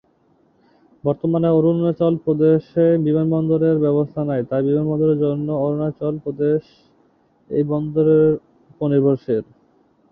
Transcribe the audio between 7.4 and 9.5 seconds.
এই বন্দরের উপর নির্ভরশীল।